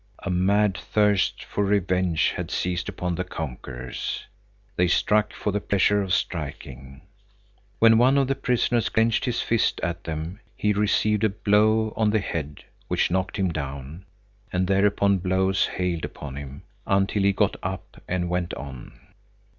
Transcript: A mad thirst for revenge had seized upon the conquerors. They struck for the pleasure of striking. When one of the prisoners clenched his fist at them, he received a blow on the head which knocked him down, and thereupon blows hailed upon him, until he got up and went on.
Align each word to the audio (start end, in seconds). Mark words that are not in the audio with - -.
A 0.23 0.31
mad 0.31 0.75
thirst 0.75 1.43
for 1.43 1.63
revenge 1.63 2.31
had 2.35 2.49
seized 2.49 2.89
upon 2.89 3.13
the 3.13 3.23
conquerors. 3.23 4.25
They 4.75 4.87
struck 4.87 5.31
for 5.31 5.51
the 5.51 5.61
pleasure 5.61 6.01
of 6.01 6.11
striking. 6.11 7.01
When 7.77 7.99
one 7.99 8.17
of 8.17 8.27
the 8.27 8.33
prisoners 8.33 8.89
clenched 8.89 9.25
his 9.25 9.43
fist 9.43 9.79
at 9.83 10.05
them, 10.05 10.39
he 10.55 10.73
received 10.73 11.23
a 11.23 11.29
blow 11.29 11.93
on 11.95 12.09
the 12.09 12.19
head 12.19 12.63
which 12.87 13.11
knocked 13.11 13.37
him 13.37 13.49
down, 13.51 14.05
and 14.51 14.65
thereupon 14.65 15.19
blows 15.19 15.67
hailed 15.67 16.03
upon 16.03 16.35
him, 16.35 16.63
until 16.87 17.21
he 17.21 17.31
got 17.31 17.55
up 17.61 18.01
and 18.07 18.27
went 18.27 18.55
on. 18.55 18.99